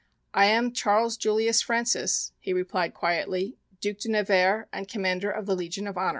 "I 0.33 0.45
am 0.47 0.73
Charles 0.73 1.15
Julius 1.15 1.61
Francis," 1.61 2.31
he 2.39 2.53
replied 2.53 2.95
quietly, 2.95 3.59
"Duc 3.81 3.97
de 3.97 4.09
Nevers, 4.09 4.65
and 4.73 4.87
Commander 4.87 5.29
of 5.29 5.45
the 5.45 5.53
Legion 5.55 5.85
of 5.85 5.95
Honor." 5.95 6.09